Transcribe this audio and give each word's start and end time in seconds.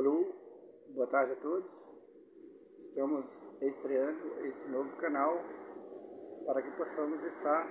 Alô, 0.00 0.24
boa 0.94 1.06
tarde 1.08 1.32
a 1.32 1.36
todos. 1.36 1.70
Estamos 2.84 3.26
estreando 3.60 4.46
esse 4.46 4.66
novo 4.68 4.96
canal 4.96 5.36
para 6.46 6.62
que 6.62 6.70
possamos 6.70 7.22
estar 7.22 7.68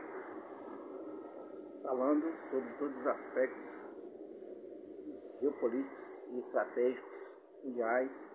falando 1.82 2.32
sobre 2.52 2.72
todos 2.78 2.96
os 2.98 3.08
aspectos 3.08 3.84
geopolíticos 5.42 6.20
e 6.28 6.38
estratégicos 6.38 7.38
mundiais 7.64 8.32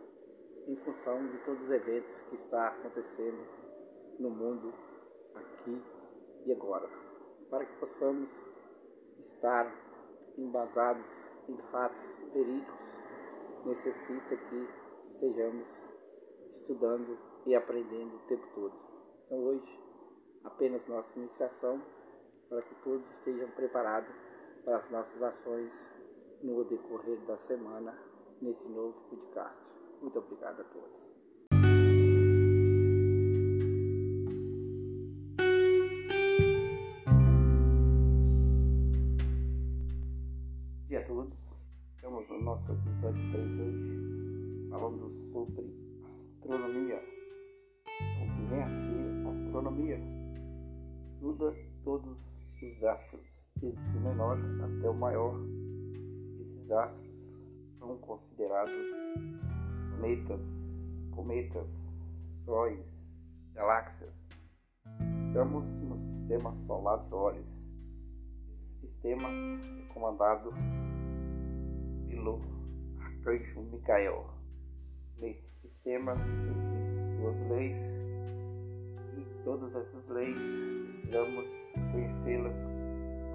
em 0.66 0.76
função 0.78 1.28
de 1.28 1.38
todos 1.44 1.62
os 1.62 1.70
eventos 1.70 2.20
que 2.22 2.34
está 2.34 2.66
acontecendo 2.70 3.46
no 4.18 4.28
mundo 4.28 4.74
aqui 5.36 5.80
e 6.46 6.52
agora, 6.52 6.90
para 7.48 7.64
que 7.64 7.78
possamos 7.78 8.28
estar 9.20 9.72
embasados 10.36 11.30
em 11.48 11.56
fatos 11.70 12.18
verídicos, 12.32 13.03
necessita 13.66 14.36
que 14.36 14.68
estejamos 15.06 15.88
estudando 16.52 17.18
e 17.46 17.54
aprendendo 17.54 18.16
o 18.16 18.26
tempo 18.26 18.46
todo. 18.54 18.74
Então 19.26 19.38
hoje 19.44 19.80
apenas 20.44 20.86
nossa 20.86 21.18
iniciação 21.18 21.82
para 22.48 22.62
que 22.62 22.74
todos 22.76 23.08
estejam 23.10 23.50
preparados 23.50 24.14
para 24.64 24.76
as 24.76 24.90
nossas 24.90 25.22
ações 25.22 25.92
no 26.42 26.64
decorrer 26.64 27.18
da 27.26 27.36
semana 27.36 27.98
nesse 28.40 28.68
novo 28.68 29.08
podcast. 29.08 29.74
Muito 30.00 30.18
obrigado 30.18 30.60
a 30.60 30.64
todos. 30.64 31.14
Dia 40.86 41.00
a 41.00 41.06
todos. 41.06 41.53
Estamos 42.04 42.28
no 42.28 42.42
nosso 42.42 42.70
episódio 42.70 43.32
3 43.32 43.60
hoje, 43.60 44.68
falando 44.68 45.10
sobre 45.32 45.74
astronomia. 46.10 47.02
O 48.20 48.36
que 48.36 48.42
vem 48.50 48.62
a 48.62 48.68
ser 48.68 49.26
astronomia? 49.26 49.98
Estuda 51.14 51.56
todos 51.82 52.46
os 52.62 52.84
astros, 52.84 53.50
desde 53.56 53.96
o 53.96 54.00
menor 54.02 54.36
até 54.36 54.90
o 54.90 54.92
maior. 54.92 55.34
Esses 56.40 56.70
astros 56.72 57.48
são 57.78 57.96
considerados 57.96 58.94
planetas, 59.88 61.08
cometas, 61.10 61.74
sóis, 62.44 63.48
galáxias. 63.54 64.52
Estamos 65.20 65.82
no 65.84 65.96
sistema 65.96 66.54
solar 66.54 67.02
de 67.08 67.14
Órios. 67.14 67.74
Esse 68.58 68.88
sistema 68.88 69.26
é 69.26 69.94
comandado 69.94 70.52
pelo 72.24 72.40
arcanjo 72.98 73.60
Micael. 73.70 74.24
Nesses 75.18 75.50
sistemas 75.60 76.18
existem 76.26 77.18
suas 77.18 77.50
leis 77.50 78.00
e 79.16 79.44
todas 79.44 79.74
essas 79.76 80.08
leis 80.08 80.38
precisamos 80.86 81.50
conhecê-las, 81.92 82.56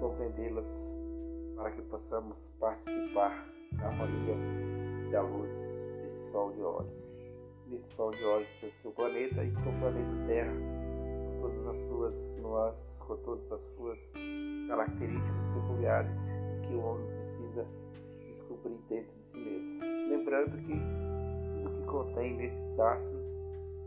compreendê-las 0.00 0.88
para 1.54 1.70
que 1.70 1.82
possamos 1.82 2.36
participar 2.58 3.46
da 3.72 3.86
harmonia 3.86 4.34
e 5.06 5.12
da 5.12 5.22
luz 5.22 5.86
desse 6.02 6.32
Sol 6.32 6.52
de 6.52 6.60
Órios. 6.60 7.18
Nesse 7.68 7.94
Sol 7.94 8.10
de 8.10 8.24
Órios 8.24 8.50
tem 8.60 8.70
o 8.70 8.74
seu 8.74 8.90
planeta 8.90 9.44
e 9.44 9.52
com 9.52 9.70
o 9.70 9.78
planeta 9.78 10.26
Terra, 10.26 10.52
com 11.40 11.40
todas 11.42 11.66
as 11.68 11.86
suas 11.86 12.38
nuances, 12.42 13.02
com 13.02 13.16
todas 13.18 13.52
as 13.52 13.62
suas 13.76 14.12
características 14.68 15.46
peculiares 15.54 16.18
que 16.66 16.74
o 16.74 16.80
homem 16.80 17.06
precisa 17.16 17.66
descobrir 18.30 18.78
dentro 18.88 19.12
de 19.18 19.26
si 19.26 19.38
mesmo. 19.38 19.80
Lembrando 20.08 20.56
que 20.56 20.72
tudo 21.62 21.76
que 21.76 21.86
contém 21.86 22.36
nesses 22.36 22.80
astros, 22.80 23.26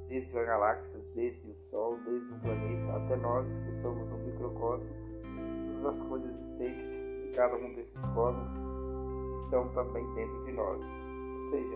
desde 0.07 0.37
as 0.37 0.45
galáxias, 0.45 1.07
desde 1.15 1.49
o 1.49 1.55
Sol, 1.55 1.97
desde 2.05 2.31
o 2.33 2.39
planeta, 2.39 2.97
até 2.97 3.15
nós 3.17 3.47
que 3.63 3.71
somos 3.73 4.11
um 4.11 4.17
microcosmo, 4.25 4.89
todas 5.81 5.99
as 5.99 6.07
coisas 6.07 6.35
existentes 6.35 6.95
em 6.95 7.31
cada 7.33 7.55
um 7.55 7.73
desses 7.73 8.01
cosmos 8.13 8.63
estão 9.43 9.69
também 9.73 10.05
dentro 10.13 10.45
de 10.45 10.51
nós. 10.51 10.85
Ou 11.33 11.39
seja, 11.49 11.75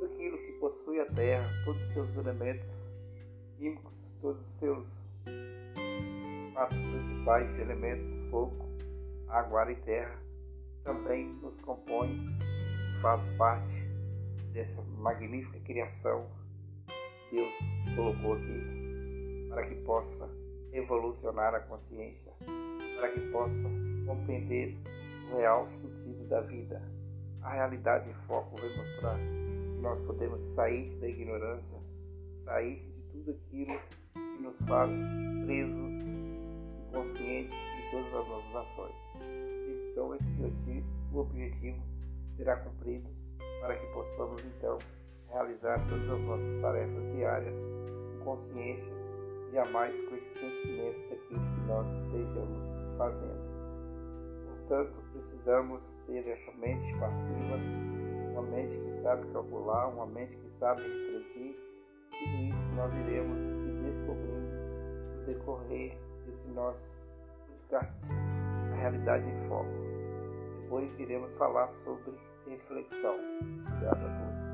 tudo 0.00 0.12
aquilo 0.12 0.38
que 0.38 0.52
possui 0.52 1.00
a 1.00 1.06
Terra, 1.06 1.50
todos 1.64 1.82
os 1.82 1.88
seus 1.88 2.16
elementos 2.16 2.94
químicos, 3.56 4.18
todos 4.20 4.44
os 4.44 4.52
seus 4.52 5.10
quatro 6.52 6.76
principais 6.76 7.58
elementos, 7.58 8.12
fogo, 8.30 8.64
água, 9.28 9.72
e 9.72 9.76
terra, 9.76 10.18
também 10.84 11.26
nos 11.42 11.58
compõe, 11.62 12.38
faz 13.00 13.26
parte 13.36 13.88
dessa 14.52 14.82
magnífica 14.98 15.58
criação 15.60 16.26
que 16.86 17.36
Deus 17.36 17.96
colocou 17.96 18.34
aqui 18.34 19.48
para 19.48 19.66
que 19.66 19.74
possa 19.76 20.30
evolucionar 20.72 21.54
a 21.54 21.60
consciência, 21.60 22.32
para 22.98 23.08
que 23.10 23.20
possa 23.30 23.68
compreender 24.06 24.76
o 25.32 25.36
real 25.36 25.66
sentido 25.68 26.28
da 26.28 26.40
vida. 26.40 26.82
A 27.42 27.52
realidade 27.52 28.10
em 28.10 28.14
foco 28.26 28.56
vai 28.56 28.76
mostrar 28.76 29.16
que 29.16 29.80
nós 29.80 30.00
podemos 30.06 30.42
sair 30.54 30.98
da 31.00 31.08
ignorância, 31.08 31.78
sair 32.38 32.80
de 32.80 33.02
tudo 33.12 33.30
aquilo 33.30 33.78
que 34.12 34.42
nos 34.42 34.58
faz 34.66 34.94
presos, 35.44 36.12
inconscientes 36.94 37.58
de 37.58 37.90
todas 37.90 38.14
as 38.14 38.28
nossas 38.28 38.56
ações. 38.56 39.18
Então 39.90 40.14
esse 40.14 40.30
objetivo, 40.44 40.86
o 41.12 41.18
objetivo 41.18 41.82
será 42.32 42.56
cumprido 42.56 43.08
para 43.60 43.76
que 43.76 43.86
possamos 43.88 44.44
então 44.44 44.78
realizar 45.28 45.84
todas 45.88 46.08
as 46.08 46.22
nossas 46.22 46.60
tarefas 46.60 47.12
diárias 47.16 47.54
com 48.18 48.24
consciência, 48.24 48.94
jamais 49.52 50.00
com 50.08 50.14
esquecimento 50.14 51.10
daquilo 51.10 51.40
que 51.40 51.60
nós 51.66 52.04
estejamos 52.04 52.96
fazendo. 52.96 53.54
Portanto, 54.46 54.94
precisamos 55.12 55.96
ter 56.06 56.28
essa 56.28 56.52
mente 56.52 56.96
passiva, 56.98 57.56
uma 58.32 58.42
mente 58.42 58.78
que 58.78 58.92
sabe 58.92 59.26
calcular, 59.32 59.88
uma 59.88 60.06
mente 60.06 60.36
que 60.36 60.48
sabe 60.48 60.82
refletir. 60.82 61.56
Tudo 62.10 62.54
isso 62.54 62.74
nós 62.74 62.94
iremos 62.94 63.44
ir 63.44 63.82
descobrindo 63.82 64.54
no 65.16 65.26
decorrer 65.26 65.98
desse 66.34 66.50
nosso 66.50 67.00
podcast, 67.46 67.94
a 68.72 68.74
realidade 68.74 69.24
em 69.24 69.48
foco. 69.48 69.70
Depois 70.62 70.98
iremos 70.98 71.32
falar 71.36 71.68
sobre 71.68 72.12
reflexão. 72.48 73.16
Obrigado 73.68 74.04
a 74.04 74.18
todos. 74.18 74.48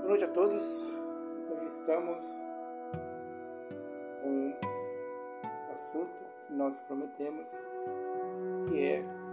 Boa 0.00 0.08
noite 0.08 0.24
a 0.24 0.28
todos. 0.28 0.82
Hoje 1.50 1.66
estamos 1.66 2.24
com 4.22 4.30
um 4.30 5.72
assunto 5.74 6.24
que 6.46 6.54
nós 6.54 6.80
prometemos, 6.80 7.50
que 8.70 8.82
é 8.82 9.25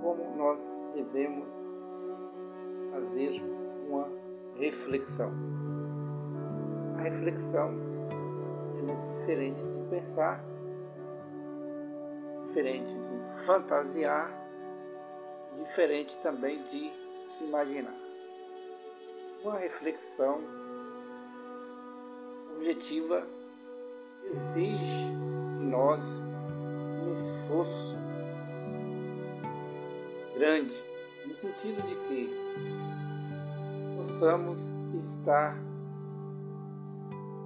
como 0.00 0.36
nós 0.36 0.82
devemos 0.94 1.84
fazer 2.90 3.42
uma 3.88 4.08
reflexão. 4.56 5.32
A 6.96 7.02
reflexão 7.02 7.74
é 8.88 9.18
diferente 9.18 9.62
de 9.68 9.82
pensar, 9.88 10.44
diferente 12.42 12.92
de 12.92 13.44
fantasiar, 13.44 14.32
diferente 15.54 16.18
também 16.18 16.62
de 16.64 16.90
imaginar. 17.44 17.94
Uma 19.42 19.58
reflexão 19.58 20.40
objetiva 22.56 23.26
exige 24.24 25.06
de 25.58 25.64
nós 25.64 26.24
um 26.24 27.12
esforço 27.12 28.07
grande, 30.38 30.72
no 31.26 31.34
sentido 31.34 31.82
de 31.82 31.96
que 32.06 32.30
possamos 33.96 34.72
estar 34.94 35.58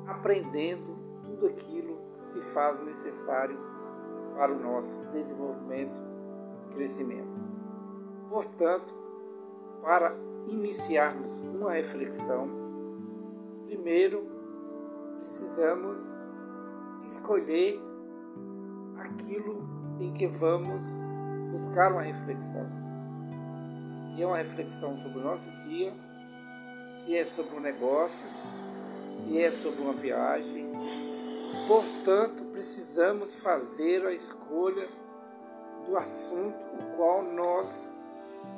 aprendendo 0.07 0.99
tudo 1.25 1.47
aquilo 1.47 1.97
que 2.15 2.29
se 2.29 2.41
faz 2.53 2.79
necessário 2.85 3.59
para 4.37 4.53
o 4.53 4.61
nosso 4.61 5.03
desenvolvimento 5.07 5.99
e 6.67 6.75
crescimento. 6.75 7.43
Portanto, 8.29 8.93
para 9.81 10.15
iniciarmos 10.47 11.41
uma 11.41 11.73
reflexão, 11.73 12.47
primeiro 13.67 14.27
precisamos 15.19 16.21
escolher 17.07 17.81
aquilo 18.99 19.67
em 19.99 20.13
que 20.13 20.27
vamos 20.27 20.87
buscar 21.53 21.93
uma 21.93 22.03
reflexão. 22.03 22.82
Se 23.93 24.23
é 24.23 24.27
uma 24.27 24.39
reflexão 24.39 24.97
sobre 24.97 25.19
o 25.19 25.23
nosso 25.23 25.51
dia, 25.69 25.93
se 26.91 27.17
é 27.17 27.25
sobre 27.25 27.57
um 27.57 27.61
negócio, 27.61 28.27
se 29.11 29.41
é 29.41 29.51
sobre 29.51 29.81
uma 29.83 29.93
viagem, 29.93 30.73
Portanto, 31.67 32.45
precisamos 32.53 33.41
fazer 33.41 34.05
a 34.07 34.13
escolha 34.13 34.89
do 35.87 35.97
assunto 35.97 36.57
o 36.57 36.97
qual 36.97 37.23
nós 37.23 37.99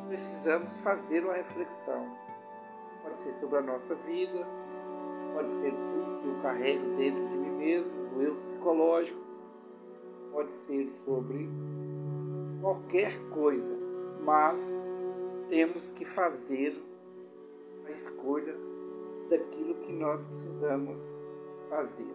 precisamos 0.08 0.80
fazer 0.80 1.24
uma 1.24 1.34
reflexão. 1.34 2.06
Pode 3.02 3.18
ser 3.18 3.30
sobre 3.30 3.58
a 3.58 3.62
nossa 3.62 3.94
vida, 3.94 4.46
pode 5.34 5.50
ser 5.50 5.72
tudo 5.72 6.20
que 6.22 6.28
eu 6.28 6.42
carrego 6.42 6.96
dentro 6.96 7.28
de 7.28 7.36
mim 7.36 7.50
mesmo, 7.50 7.90
do 8.10 8.22
eu 8.22 8.36
psicológico, 8.36 9.20
pode 10.32 10.54
ser 10.54 10.86
sobre 10.86 11.48
qualquer 12.60 13.20
coisa, 13.30 13.76
mas 14.24 14.82
temos 15.54 15.88
que 15.90 16.04
fazer 16.04 16.76
a 17.86 17.90
escolha 17.92 18.56
daquilo 19.30 19.76
que 19.82 19.92
nós 19.92 20.26
precisamos 20.26 21.00
fazer. 21.70 22.12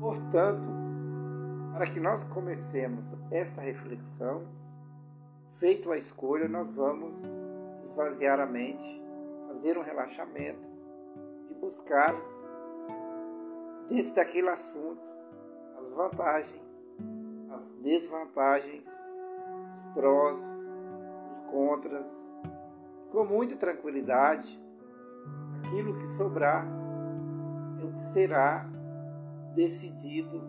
Portanto, 0.00 0.68
para 1.72 1.86
que 1.88 2.00
nós 2.00 2.24
comecemos 2.24 3.04
esta 3.30 3.60
reflexão, 3.60 4.44
feito 5.60 5.92
a 5.92 5.96
escolha, 5.96 6.48
nós 6.48 6.74
vamos 6.74 7.22
esvaziar 7.84 8.40
a 8.40 8.46
mente, 8.46 9.00
fazer 9.46 9.78
um 9.78 9.82
relaxamento 9.82 10.66
e 11.48 11.54
buscar 11.60 12.12
dentro 13.88 14.16
daquele 14.16 14.48
assunto 14.48 15.00
as 15.78 15.88
vantagens, 15.90 16.62
as 17.52 17.70
desvantagens, 17.70 18.88
os 19.76 19.84
prós, 19.94 20.68
contras, 21.40 22.32
com 23.10 23.24
muita 23.24 23.56
tranquilidade, 23.56 24.60
aquilo 25.58 25.98
que 25.98 26.06
sobrar 26.08 26.66
é 27.80 27.84
o 27.84 27.92
que 27.94 28.02
será 28.02 28.68
decidido 29.54 30.42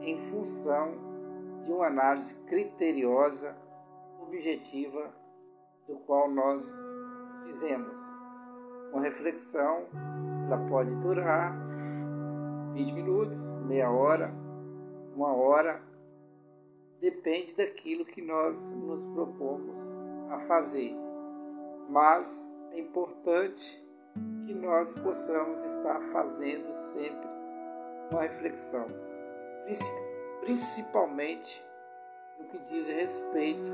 em 0.00 0.18
função 0.18 0.92
de 1.62 1.72
uma 1.72 1.86
análise 1.86 2.36
criteriosa, 2.44 3.56
objetiva, 4.20 5.10
do 5.88 5.96
qual 6.06 6.30
nós 6.30 6.64
fizemos. 7.44 7.96
Uma 8.92 9.02
reflexão, 9.02 9.84
ela 10.46 10.58
pode 10.68 10.94
durar 10.96 11.56
20 12.74 12.92
minutos, 12.92 13.56
meia 13.62 13.90
hora, 13.90 14.32
uma 15.14 15.32
hora, 15.32 15.80
depende 17.04 17.54
daquilo 17.54 18.02
que 18.06 18.22
nós 18.22 18.72
nos 18.72 19.06
propomos 19.08 19.78
a 20.30 20.40
fazer. 20.40 20.96
Mas 21.90 22.50
é 22.72 22.80
importante 22.80 23.84
que 24.46 24.54
nós 24.54 24.98
possamos 24.98 25.62
estar 25.76 26.00
fazendo 26.12 26.74
sempre 26.74 27.28
uma 28.10 28.22
reflexão, 28.22 28.86
principalmente 30.40 31.62
no 32.38 32.46
que 32.46 32.58
diz 32.60 32.88
respeito 32.88 33.70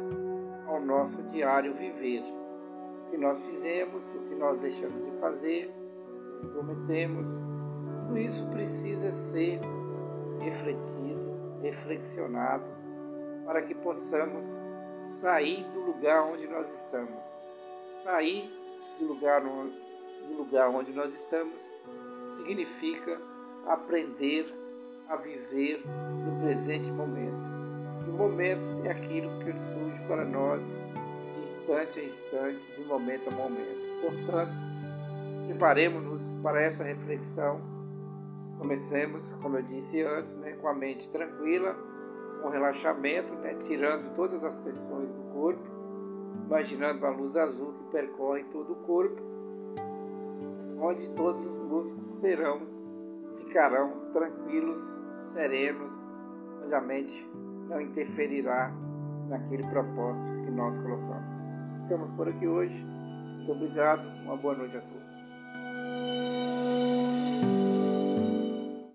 ao 0.67 0.81
nosso 0.81 1.23
diário 1.25 1.75
viver. 1.75 2.23
O 2.23 3.11
que 3.11 3.17
nós 3.17 3.38
fizemos, 3.47 4.12
o 4.12 4.23
que 4.29 4.35
nós 4.35 4.59
deixamos 4.59 5.05
de 5.05 5.12
fazer, 5.21 5.69
o 5.69 6.41
que 6.41 6.47
prometemos, 6.49 7.47
tudo 8.06 8.19
isso 8.19 8.49
precisa 8.49 9.12
ser 9.12 9.61
refletido, 10.41 11.61
reflexionado, 11.62 12.81
para 13.50 13.62
que 13.62 13.75
possamos 13.75 14.47
sair 15.00 15.64
do 15.75 15.81
lugar 15.81 16.23
onde 16.23 16.47
nós 16.47 16.73
estamos. 16.73 17.20
Sair 17.88 18.49
do 18.97 19.06
lugar, 19.06 19.41
do 19.43 20.37
lugar 20.37 20.70
onde 20.70 20.93
nós 20.93 21.12
estamos 21.12 21.61
significa 22.26 23.20
aprender 23.67 24.47
a 25.08 25.17
viver 25.17 25.82
no 25.85 26.41
presente 26.44 26.93
momento. 26.93 27.35
E 28.06 28.11
o 28.11 28.12
momento 28.12 28.87
é 28.87 28.93
aquilo 28.93 29.41
que 29.41 29.58
surge 29.58 29.99
para 30.06 30.25
nós 30.25 30.87
de 31.35 31.43
instante 31.43 31.99
a 31.99 32.05
instante, 32.05 32.62
de 32.76 32.85
momento 32.85 33.31
a 33.31 33.32
momento. 33.32 34.00
Portanto, 34.00 34.53
preparemos-nos 35.49 36.35
para 36.35 36.62
essa 36.62 36.85
reflexão. 36.85 37.61
Comecemos, 38.58 39.32
como 39.43 39.56
eu 39.56 39.62
disse 39.64 40.03
antes, 40.03 40.37
né, 40.37 40.53
com 40.53 40.69
a 40.69 40.75
mente 40.75 41.11
tranquila, 41.11 41.91
com 42.42 42.48
relaxamento, 42.48 43.32
né, 43.37 43.54
tirando 43.66 44.14
todas 44.14 44.42
as 44.42 44.60
tensões 44.64 45.08
do 45.08 45.22
corpo, 45.32 45.62
imaginando 46.46 47.04
a 47.06 47.10
luz 47.10 47.37
azul 47.37 47.72
que 47.75 47.84
percorre 47.92 48.44
todo 48.44 48.72
o 48.72 48.76
corpo, 48.76 49.20
onde 50.81 51.10
todos 51.12 51.44
os 51.44 51.60
músculos 51.60 52.20
serão 52.20 52.81
ficarão 53.37 53.92
tranquilos, 54.12 54.82
serenos, 55.32 56.10
onde 56.64 56.75
a 56.75 56.81
mente 56.81 57.31
não 57.69 57.81
interferirá 57.81 58.72
naquele 59.28 59.64
propósito 59.69 60.44
que 60.44 60.50
nós 60.50 60.76
colocamos. 60.78 61.46
Ficamos 61.82 62.10
por 62.16 62.28
aqui 62.28 62.46
hoje. 62.46 62.84
Muito 62.84 63.52
obrigado. 63.52 64.02
Uma 64.25 64.36
boa 64.36 64.54
noite 64.56 64.76
a 64.76 64.81
todos. 64.81 66.39